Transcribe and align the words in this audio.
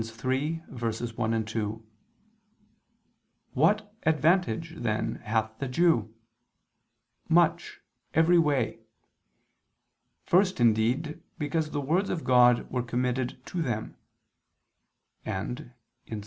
3:1, 0.09 1.45
2): 1.45 1.83
"What 3.53 3.93
advantage 4.01 4.77
then 4.79 5.17
hath 5.23 5.59
the 5.59 5.67
Jew?... 5.67 6.11
Much 7.29 7.81
every 8.15 8.39
way. 8.39 8.79
First 10.23 10.59
indeed, 10.59 11.21
because 11.37 11.69
the 11.69 11.79
words 11.81 12.09
of 12.09 12.23
God 12.23 12.67
were 12.71 12.81
committed 12.81 13.45
to 13.45 13.61
them": 13.61 13.95
and 15.23 15.69
(Ps. 16.09 16.15